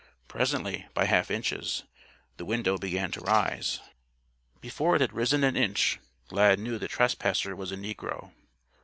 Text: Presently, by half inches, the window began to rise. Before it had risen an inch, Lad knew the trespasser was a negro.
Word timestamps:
Presently, 0.27 0.87
by 0.95 1.05
half 1.05 1.29
inches, 1.29 1.83
the 2.37 2.43
window 2.43 2.75
began 2.75 3.11
to 3.11 3.19
rise. 3.21 3.81
Before 4.59 4.95
it 4.95 5.01
had 5.01 5.13
risen 5.13 5.43
an 5.43 5.55
inch, 5.55 5.99
Lad 6.31 6.57
knew 6.59 6.79
the 6.79 6.87
trespasser 6.87 7.55
was 7.55 7.71
a 7.71 7.75
negro. 7.77 8.31